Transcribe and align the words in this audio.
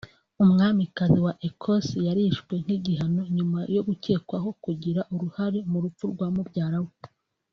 umwamikazi 0.43 1.17
wa 1.25 1.33
Ecosse 1.47 1.97
yarishwe 2.07 2.53
(nk’igihano) 2.63 3.21
nyuma 3.35 3.59
yo 3.75 3.81
gukekwaho 3.87 4.49
kugira 4.63 5.01
uruhare 5.13 5.59
mu 5.71 5.77
rupfu 5.83 6.03
rwa 6.13 6.27
mubyara 6.35 6.79
we 6.85 6.93